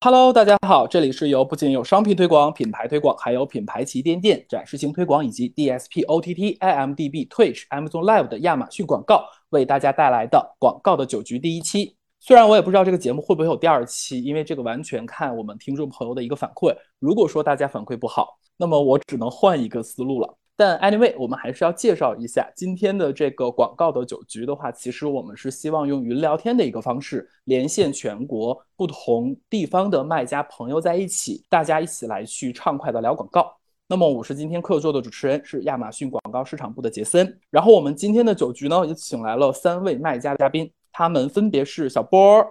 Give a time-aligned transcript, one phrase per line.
[0.00, 11.96] Hello，大家好，这里是由不仅有商品推广、品牌推广，还有品牌旗舰店、展示型推广以及 DSP、OTT、IMDB、Twitch、Amazon Live 的亚马逊广告为大家带来的广告的九局第一期。
[12.20, 16.76] 虽然我也不知道这个节目会不会有第二期，因为这个完全看我们听众朋友的一个反馈。
[16.98, 20.36] 如果说大家反馈不好，那么我只能换一个思路了。
[20.58, 33.54] 但 anyway，我们还是要介绍一下今天的这个广告的酒局的话，其实我们是希望用云聊天的一个方式，连线全国不同地方的卖家朋友在一起，大家一起来去畅快的聊广告。
[33.86, 37.38] 那么我是今天客座的主持人，是亚马逊广告市场部的杰森。
[37.50, 42.42] 然后我们今天的酒局呢，也请来了三位卖家嘉宾，他们分别是小波、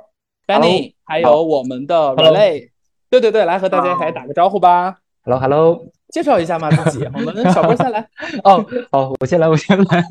[0.45, 2.69] Benny，还有我们的 Relay。
[3.09, 4.95] 对对对，来和大家来打个招呼吧。
[5.23, 5.87] Hello，Hello。
[6.15, 7.99] 介绍一下嘛自己， 我们小波先来。
[8.45, 10.01] 哦，好，我先来，我先来。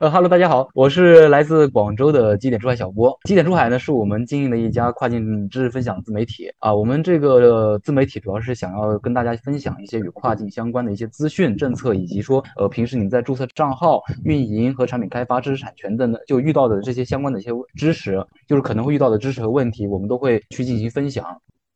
[0.00, 3.16] 呃，Hello，大家好，我是来自广州的基点珠海小波。
[3.28, 6.74] 基点珠海呢，是我们经营的一家跨境知识分享自媒体啊。
[6.74, 21.24] 我们这个自媒体主要是想要跟大家分享一些与跨境相关的一些资讯、政策，以及说呃平时你在注册账号、运营和产品开发、知识产权等等就遇到的这些相关的一些知识，就是可能会遇到的知识和问题，我们都会去进行分享。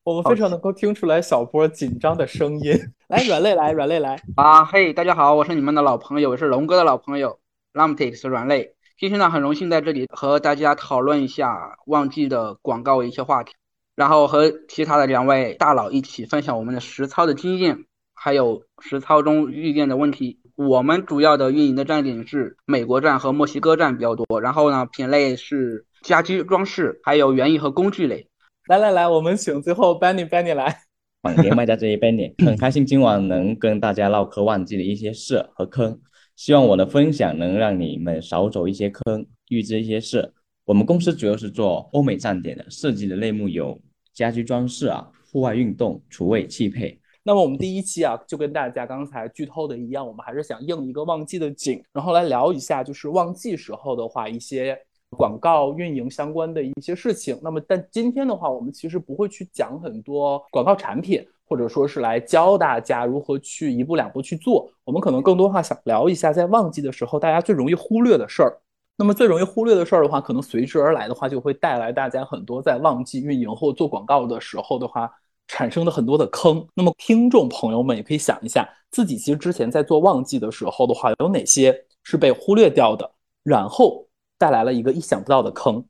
[0.03, 2.79] 我们非常能够听出来小波紧张的声音。
[3.15, 4.65] 来，软肋来，软肋来啊！
[4.65, 7.39] 嘿，大家好，我是你们的老朋友，我是龙哥的老朋友
[7.73, 8.75] l a m t i x 软肋。
[8.99, 13.53] 今天呢，很荣幸在这里和大家讨论一下旺季的广告一些话题，
[13.95, 17.85] 然后和其他的两位大佬一起分享我们的实操的经验，
[18.15, 20.41] 还有实操中遇见的问题。
[20.57, 28.29] 我们主要的运营的站点是美国站和墨西哥站比较多，然后呢，品类是家居装饰，还有园艺和工具类。
[28.67, 30.81] 来来来，我们请最后 Benny Benny 来。
[31.25, 35.99] 广电卖家这一 Benny， 很开心今晚能跟大家唠嗑旺季的一些事和坑，
[36.37, 40.35] 希望我的分享能让你们少走一些坑，预知一些事。
[40.67, 43.81] 我们公司主要是做欧美站点的，设计的类目有
[44.13, 47.01] 家居装饰啊、户外运动、厨卫汽配。
[47.23, 54.79] 那么我们第一期啊，就跟大家刚才剧透的一样，我们还是想应一个旺季的景，然后来聊一下，就是旺季时候的话一些。
[55.15, 64.69] 广告运营相关的一些事情，那么但今天的话，我们其实不会去讲很多广告产品，或者说是来教大家如何去一步两步去做。
[64.85, 68.59] 我们可能更多话想聊一下，在旺季的时候，大家最容易忽略的事儿。
[68.97, 75.11] 那么最容易忽略的事儿的话，可能随之而来的话，就会带来大家很多在旺季运营或做广告的时候的话
[75.49, 76.67] 产生的很多的坑。
[76.75, 83.11] 那么听众朋友们也可以想一下，自己其实之前在做旺季的时候的话，有哪些是被忽略掉的，
[83.43, 84.04] 然后。
[84.39, 85.85] 带来了一个意想不到的坑，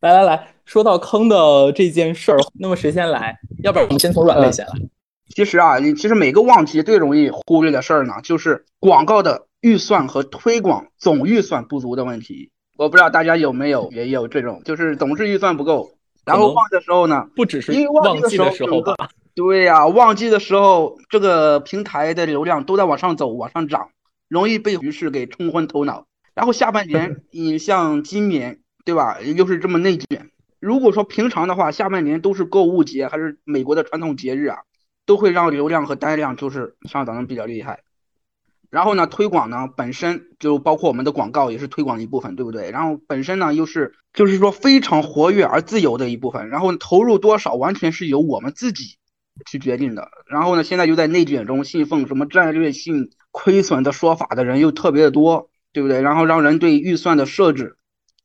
[0.00, 3.38] 来来来说到坑的这件事儿，那么谁先来？
[3.62, 4.72] 要不然我们先从软肋先来。
[5.34, 12.50] 其实啊，其实每个旺季最容易忽略的事儿呢，就是广告的预算和推广总预算不足的问题。
[12.76, 15.90] 我不知道大家有没有也有这种，就是总是预算不够，
[16.24, 18.94] 然后旺的时候呢，不只是因为旺季的时候吧？
[19.34, 23.90] 对呀，旺季的时候，这个平台的流量都在往上走、往上涨，
[24.28, 26.06] 容易被局势给冲昏头脑。
[26.40, 29.20] 然后下半年， 你像今年，对吧？
[29.20, 30.30] 又是这么内卷。
[30.58, 34.60] 如果说平常的话，下半年都是购物节，还是美国的传统节日啊，
[35.04, 37.80] 都会让流量和单量就是上涨的比较厉害。
[38.70, 42.70] 然后呢，推广呢本身就包括我们的广告也是推广的一部分，对不对？
[42.70, 46.48] 然后本身呢又是就是说非常活跃而自由的一部分。
[46.48, 48.96] 然后投入多少完全是由我们自己
[49.44, 50.08] 去决定的。
[50.26, 55.49] 然后呢，现在又在内卷中信奉什么战略性亏损的说法的人又特别的多。
[55.72, 56.02] 对不对？
[56.02, 57.76] 然后让人对预算的设置，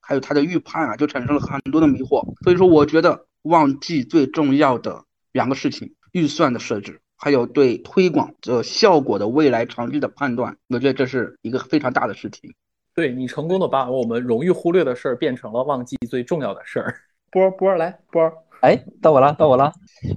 [0.02, 2.24] 还有它的预判啊，就产生了很多的迷惑。
[2.44, 10.58] 所以说，我觉得旺季最重要的两个事情：预算的设置，还有对推广的效果的未来长期的判断。
[10.70, 12.54] 我觉得这是一个非常大的事情。
[12.96, 16.96] 对你成功的把我们容易忽略的事儿变成了旺季最重要的事儿。
[17.30, 18.32] 波波来，波，
[18.62, 19.72] 哎，到我了，到我了。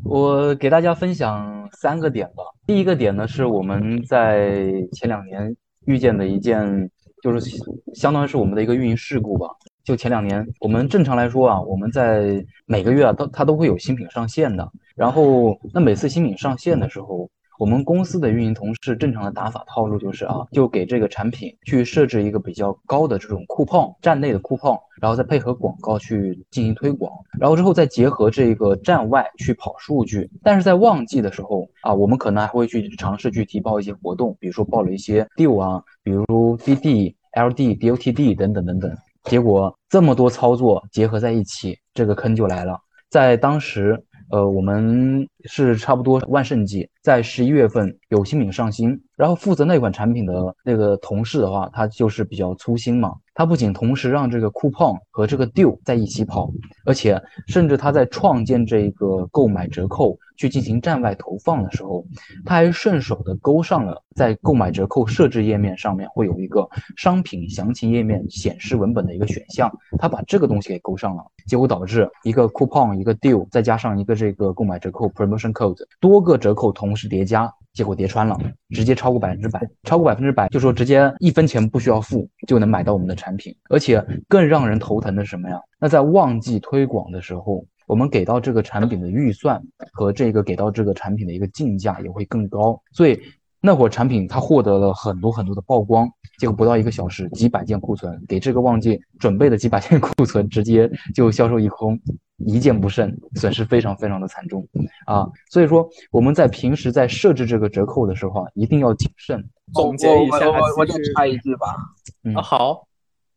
[0.04, 2.44] 我给大家分享三个点吧。
[2.66, 6.90] 第一个点呢，是我们在前两年遇见的一件。
[7.32, 7.62] 就是
[7.94, 9.48] 相当于是我们的一个运营事故吧。
[9.84, 14.70] 就前两年，我们正常来说啊，我们在每个月啊，都它都会有新品上线的。
[14.94, 27.10] 然后，那每次新品上线的时候，我们公司的运营同事正常的打法套路就是啊，就给这个产品去设置一个比较高的这种库泡，站内的库泡，然后再配合广告去进行推广，
[27.40, 30.30] 然后之后再结合这个站外去跑数据。
[30.42, 36.24] 但是在旺季的时候啊，我们可能还会去尝试去提报一些活动，比如说报了一些 deal 啊，比如
[36.58, 38.90] DD、LD、DOTD 等等等等。
[39.24, 42.78] 结果这么多操作结合在一起，这个坑就来了。
[43.08, 44.02] 在当时。
[44.30, 53.10] 呃，我们是差不多万圣季，在十一月份有新品上新，然后负责那款产品的那个同事的话，他就是比较粗心嘛。
[53.32, 56.50] 他不仅同时让这个 coupon 和这个 deal 在一起跑，
[56.84, 62.02] 而且甚至他在创建这个购买折扣去进行站外投放的时候，
[62.46, 77.52] 他还顺手的勾上了在购买折扣设置页面上面会有一个商品详情页面显示文本的一个选项，他把这个东西给勾上了，结果导致一个 coupon 一个 deal 再加上一个这个购买折扣 promotion code 多个折扣同时叠加。
[77.74, 78.36] 结果叠穿了，
[78.70, 85.60] 直接超过百分之百，超过百分之百，就说直接一分钱不需要付就能买到我们的产品，而且更让人头疼的是什么呀？
[85.78, 89.60] 那在旺季推广的时候，我们给到这个产品的预算
[89.92, 93.20] 和这个给到这个产品的一个进价也会更高，所以
[93.60, 96.08] 那会儿产品它获得了很多很多的曝光，
[96.38, 101.98] 结果不到一个小时，几百件库存给这个旺季准备的几百件库存直接就销售一空。
[102.46, 104.64] 一件不剩，损失非常非常的惨重
[105.06, 105.26] 啊！
[105.50, 109.44] 所以说我们在平时在设置这个折扣的时候啊，一定要谨慎。
[109.74, 111.74] 总结一下，我我我再插一句吧。
[112.22, 112.86] 嗯啊，好，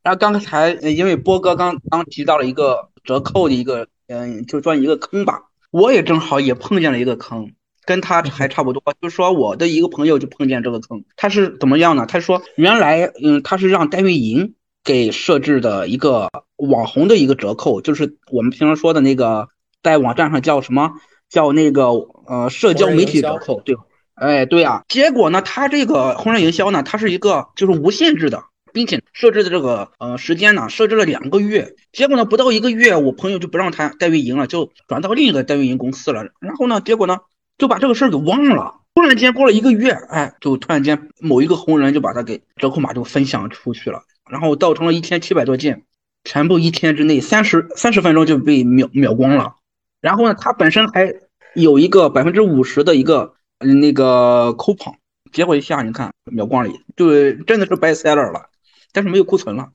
[0.04, 7.52] 然后刚才因为波哥刚刚提到了一个折扣的一个，嗯，就钻一个坑吧，我也正好也碰见了一个坑，
[7.86, 8.82] 跟他还差不多。
[9.02, 12.06] 就是说我的一个朋友就碰见这个坑，他是怎么样呢？
[12.08, 16.30] 他说原来嗯，他是让代运营给设置的一个。
[16.62, 19.48] 网红的一个折扣，就是我们平常说的那个，
[19.82, 20.92] 在网站上叫什么？
[21.28, 21.88] 叫那个
[22.28, 23.82] 呃社交媒体折扣，对吧？
[24.14, 24.84] 哎，对啊。
[24.88, 28.44] 结果呢，他这个红人营销呢，它是一个就是无限制的，
[28.74, 31.76] 并且设置的这个呃时间呢，设置了两个月。
[31.92, 36.24] 结果呢，不到一个月，我朋友就不让他代运营了，就转到另一个代运营公司了。
[36.40, 37.20] 然后呢，结果呢，
[37.58, 38.76] 就把这个事儿给忘了。
[38.94, 45.84] 突然间过了一个月，哎，就突然间某一个红人就把他给折扣码就分享出去了，然后造成了一千七百多件。
[46.24, 49.56] 全部一天之内三十三十分钟就被秒秒光了，
[50.02, 51.16] 然后呢，他本身还
[51.56, 54.94] 有一个百分之五十的一个那个 coupon，
[55.32, 58.51] 结果一下你看秒光了，就真的是 best seller 了，
[58.94, 59.70] 但是没有库存了。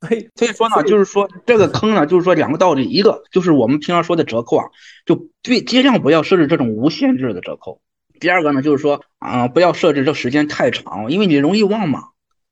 [0.08, 4.64] 对，所以说呢，就是说这个坑呢，就是说两个道理，一个就是我们平常说的折扣啊，
[5.04, 7.80] 就对尽量不要设置这种无限制的折扣。
[8.18, 12.04] 第二个呢，就是说啊，不要设置这时间太长，因为你容易忘嘛。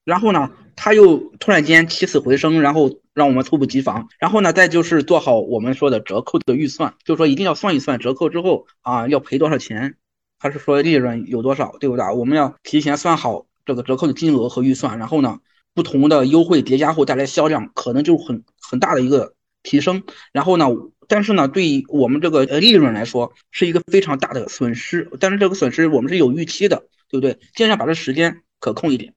[0.05, 2.99] 然后呢，他又突然间起死回生，然后。
[3.19, 9.97] 让我们猝不及防，然后呢，再就是做好我们说的折扣的预算，就是说一定要算一算折扣之后啊要赔多少钱，
[10.39, 12.15] 还是说利润有多少，对不对？
[12.15, 15.41] 我们要提前算好这个折扣的金额和预算，然后呢，
[15.79, 20.03] 不同的优惠叠加后带来销量可能就很很大的一个提升，
[20.33, 20.67] 然后呢，
[21.07, 27.39] 但是呢，对于我们这个呃利润来说是一个非常大的损失，但是这个损失我们是有预期的，对不对？
[27.55, 29.15] 尽量把这时间可控一点。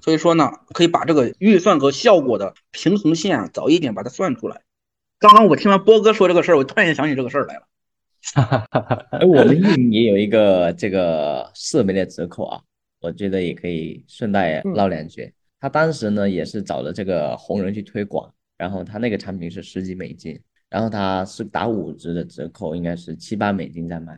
[0.00, 4.60] 所以说呢，可以把这个预算和效果的平衡线啊早一点把它算出来。
[5.18, 7.62] 刚刚我听完波哥说这个事儿，我突然间想起这个事儿来了。
[9.10, 12.60] 哎，我们运营也有一个这个设备的折扣啊，
[13.00, 15.32] 我觉得也可以顺带唠两句。
[15.60, 20.38] 他当时呢也是找了这个红人去推广，然后他那个产品是十几美金，
[20.68, 24.12] 然后他是打五折的折扣，应该是七八美金在卖。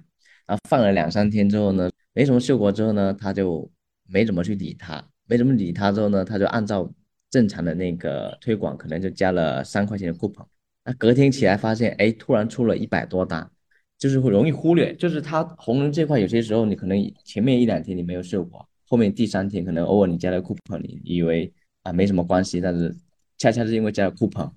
[0.46, 3.70] 然后放了两三天之后呢，没什么效果之后呢，他就
[4.06, 5.04] 没怎么去理他。
[5.26, 6.90] 没怎么理他之后呢，他就按照
[7.28, 10.46] 正常的那个推广，可能就加了三块钱的 coupon。
[10.84, 13.50] 那隔天起来发现，哎，突然出了一百多单，
[13.98, 14.94] 就是会容易忽略。
[14.94, 21.52] 就是他红人这块，有些时候你可能前面一两天你没有效果，后面第三天可能偶尔你加了 coupon，你以为
[21.82, 22.94] 啊没什么关系，但是
[23.36, 24.50] 恰恰是因为加了 coupon，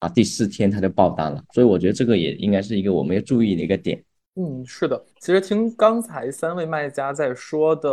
[0.00, 1.42] 啊第四天他就爆单了。
[1.54, 4.02] 所以我觉得这个也应该是一个我们要注意的一个点。
[4.34, 5.02] 嗯，是的。
[5.20, 7.90] 其实听刚才三位卖家在说的。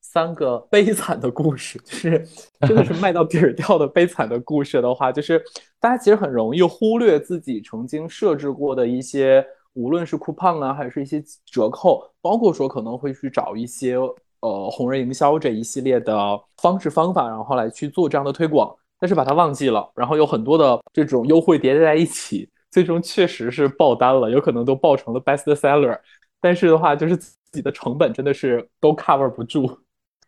[0.00, 2.26] 三个 悲惨的故事，就是
[2.60, 5.42] 真的是卖到底儿掉的悲惨的故事的话，就是
[5.78, 13.96] 大家其实很容易忽略自己曾经设置过的一些，无论是 coupon 啊，还是一些折扣，包括说可能会去找一些
[14.40, 25.98] 呃红人营销这一系列的方式方法，然后来去做这样的推广，但是把它忘记了，然后有很多的这种优惠叠加在一起，最终确实是爆单了，有可能都爆成了 best seller，
[26.40, 29.78] 但是的话就是自己的成本真的是都 cover 不住。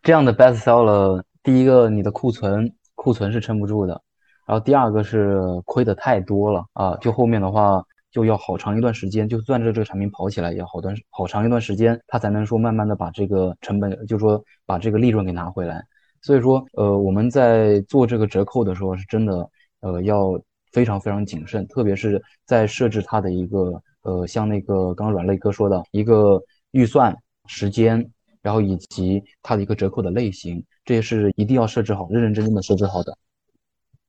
[0.03, 4.01] 这样的 best seller，第一个你的库存库存是撑不住的，
[4.47, 15.83] 然后第二个是亏的太多了啊，就后面的话就要好长一段时间，就算着这个产品跑起来，也要好段好长一段时间，它才能说慢慢的把这个成本，就说把这个利润给拿回来。
[16.23, 19.49] 所以说，呃，我们在做这个折扣的时候，是真的，
[19.81, 20.41] 呃，要
[20.73, 28.11] 非常非常谨慎，特别是在设置它的一个，呃，像那个刚刚软肋哥说的一个预算时间。
[28.43, 33.15] 然后以及它的一个折扣的类型，这也是一定要设置好、认认真真的设置好的。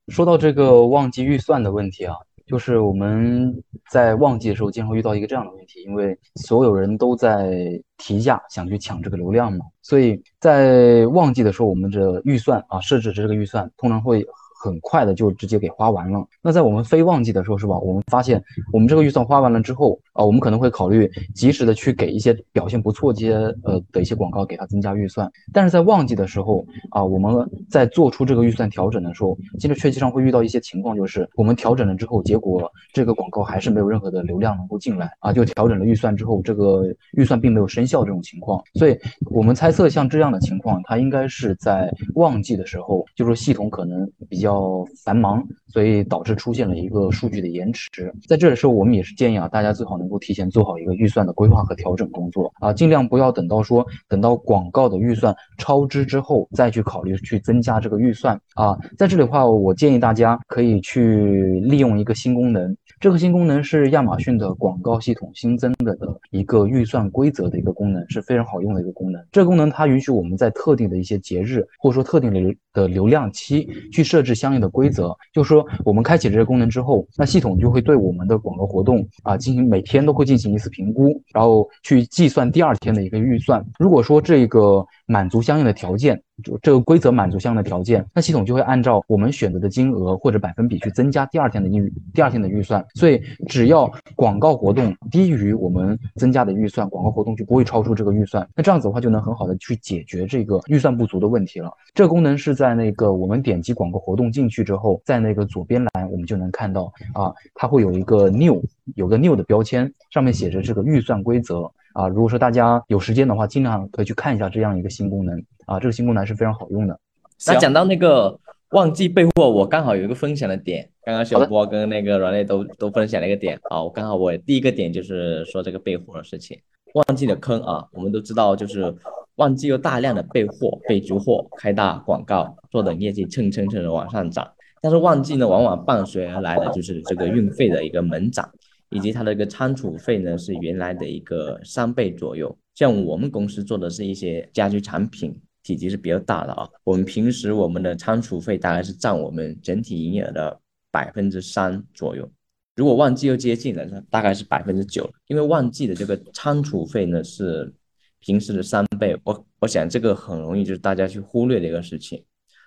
[0.08, 2.14] 说到这个旺季预算的问题啊，
[2.52, 3.50] 就是我们
[3.90, 7.50] 在旺季的时候经常会遇到一个这样的问题，因为所有人都在
[7.96, 14.22] 提价，想去抢这个流量嘛，所以在旺季的时候，我们的预算啊设置这个预算通常会。
[14.62, 16.24] 很快的就直接给花完了。
[16.40, 17.76] 那在我们非旺季的时候，是吧？
[17.80, 18.40] 我们发现
[18.72, 25.28] 我们这个预算花完了之后啊，我们可能会考虑及时的去给一些表现不错、些呃的一些广告给它增加预算。
[25.52, 35.32] 但是在旺季的时候啊，我们在做出这个预算调整的时候，其实确实上会遇到一些情况，就是我们调整了之后，结果这个广告还是没有任何的流量能够进来啊。
[35.32, 38.62] 就调整了预算之后，这个预算并没有生效这种情况。
[38.74, 44.51] 所以我们猜测像这样的情况，它应该是在旺季的时候，就是系统可能比较。
[44.52, 48.12] 较繁忙，所以导致出现了一个数据的延迟。
[48.28, 58.76] 在这的时候，我们也是建议啊，大家最好能够提前做好一个预算的规划和调整工作啊，尽量不要等到说等到广告的预算超支之后再去考虑去增加这个预算啊。
[58.98, 69.24] 在这里的话，我建议大家可以去利用一个新功能，这个新功能是亚马逊的广告系统新增的的一个预算规则的一个功能，是非常好用的一个功能。
[69.30, 74.32] 这个功能它允许我们在特定的一些节日或者说特定的的流量期去设置。
[74.42, 83.64] 相应的规则，就是说我们开启这些功能之后，那系统就会对我们的广告活动啊进行每天都会进行一次评估，然后去计算第二天的一个预算。
[83.78, 86.22] 如果说这个满足相应的条件。
[86.42, 92.84] 就这个规则满足相应的条件，那系统就会按照我们选择的金额或者百分比去增加第二天的预第二天的预算。
[92.94, 98.48] 所以只要广告活动低于我们增加的预算，广告活动就不会超出这个预算。
[98.56, 101.70] 那这样子的话，就能很好的去解决这个预算不足的问题了。
[101.94, 108.60] 这个功能是在那个我们点击广告活动进去之后，在那个左边栏我们就能看到啊，它会有一个 new
[108.96, 112.08] 有个 new 的标签，上面写着这个预算规则啊。
[112.08, 115.42] 如果说大家有时间的话，尽量可以去看一下这样一个新功能。
[115.66, 116.98] 啊，这个新功能是非常好用的。
[117.46, 118.38] 那讲到那个
[118.70, 120.88] 旺季备货，我刚好有一个分享的点。
[121.04, 123.58] 刚刚小波跟那个软肋都都分享了一个点。
[123.70, 126.58] 啊，我刚好我第一个点就是说这个备货的事情。
[126.94, 128.94] 旺季的坑啊，我们都知道，就是
[129.36, 134.46] 旺季有大量的备货、备足货、开大广告，坐等业绩蹭蹭蹭的往上涨。
[134.80, 138.50] 但是旺季呢，往往伴随而来的就是这个运费的一个猛涨，
[138.92, 142.56] 以及它的一个仓储费呢是原来的一个三倍左右。
[142.74, 145.34] 像我们公司做的是一些家居产品。
[145.64, 152.28] 体积是比较大的啊，我们平时我们的仓储费大概是占我们整体营业额的百分之三左右，
[152.74, 155.08] 如果旺季又接近了，那大概是百分之九。
[155.28, 157.72] 因为旺季的这个仓储费呢是
[158.18, 162.20] 平时的三倍，我我想这个很容易就是大家去忽略的一个事情，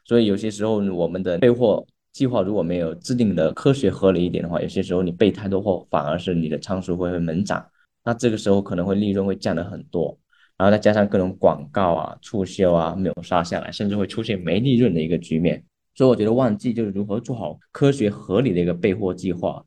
[0.06, 1.86] 所以有些时候我们的备货
[2.16, 7.70] 计划如果没有制定的科学合理一点的话，有些时候你备太多货，反而是你的仓储费会猛涨，
[8.06, 10.18] 那这个时候可能会利润会降得很多。
[10.58, 15.62] 然后再加上各种广告啊、促销啊秒杀下来，甚至会出现没利润的一个局面。
[15.94, 19.62] 所以我觉得旺季就是如何做好科学合理的一个备货计划，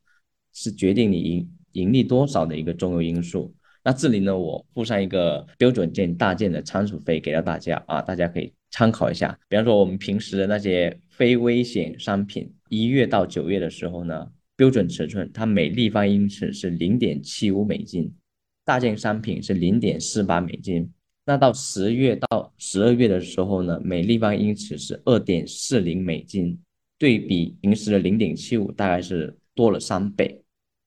[0.51, 3.53] 是决定你盈盈利多少的一个重要因素。
[3.83, 9.37] 那这里呢，我附上一个标准件大件的仓储费给到大家啊，大家可以参考一下。
[9.47, 18.09] 比方说我们平时的那些非危险商品，一月到九月的时候呢，标准尺寸它每立方英尺是零点七五美金。
[18.63, 20.89] 大件商品是零点四八美金，
[21.25, 26.57] 那到十月到十二月的时候呢，每立方英尺是二点四零美金，
[26.97, 30.41] 对比平时的零点七五，大概是多了三倍。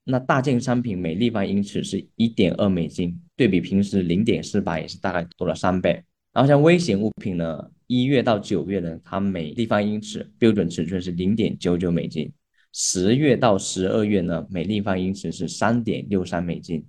[0.04, 6.02] 那大件商品每立方英尺是一点二美金，对比平时零点四八，也是大概多了三倍。
[6.32, 12.32] 然后像危险物品呢，一月到九月呢，它每立方英尺标准尺寸是零点九九美金，
[12.72, 16.82] 十月到十二月呢，每立方英尺是三点六三美金。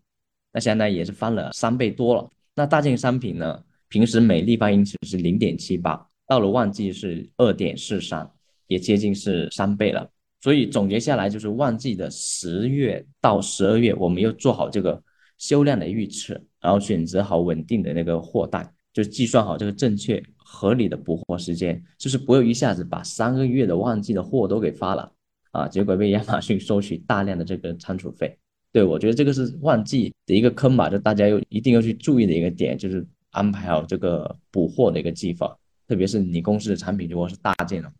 [0.53, 2.29] 那相当于也是翻了三倍多了。
[2.55, 3.61] 那大件商品呢？
[3.89, 8.25] 平时每立方英尺是零点七八，到了旺季是二点四三，
[8.67, 10.09] 也接近是三倍了。
[10.39, 15.03] 所以总结下来就是，旺季的十月到十二月，我们要做好这个
[15.37, 25.11] 销量的预测，然后选择好稳定的那个货代，就计算好这个正确合理的补货时间，就是不要一下子把三个月的旺季的货都给发了
[25.51, 28.37] 啊，结果被亚马逊收取大量的这个仓储费。
[28.71, 35.57] 对，我觉得这个是旺季的一个坑吧，就大家要一定要去注意的一个点，就是安排好这个补货的一个计划，
[35.87, 37.91] 特别是你公司的产品如果是大件的。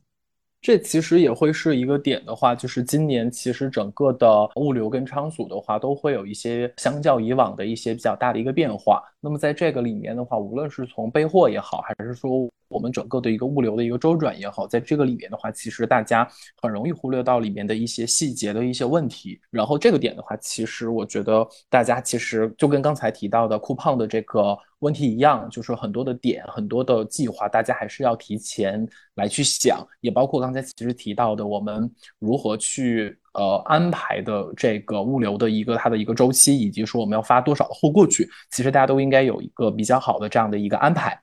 [0.62, 9.04] 这其实也会是一个点的话，就是今年其实整个的物流跟仓储的话，都会有一些相较以往的一些比较大的一个变化。
[9.26, 12.30] 那么在这个里面的话，无论是从备货也好，还是说
[12.68, 16.28] 我们整个的一个物流的一个周转也好，在这个里面的话，其实大家
[16.62, 19.40] 很容易忽略到里面的一些细节的一些问题。
[19.50, 29.88] 然后这个点的话，其实我觉得大家其实就跟刚才提到的酷胖的这个问题一样，就是很多的点、很多的计划，大家还是要提前来去想。
[30.02, 31.90] 也包括刚才其实提到的，我们
[32.20, 41.23] 如何去呃安排的这个物流的一个它的一个周期，以及说我们要发多少的货过去，其实大家都应该有一个比较好的这样的一个安排。